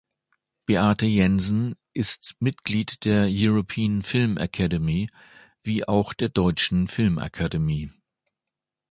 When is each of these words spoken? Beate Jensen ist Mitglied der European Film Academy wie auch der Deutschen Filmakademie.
Beate 0.65 1.05
Jensen 1.05 1.75
ist 1.93 2.33
Mitglied 2.39 3.05
der 3.05 3.27
European 3.29 4.01
Film 4.01 4.37
Academy 4.37 5.07
wie 5.61 5.87
auch 5.87 6.15
der 6.15 6.29
Deutschen 6.29 6.87
Filmakademie. 6.87 7.91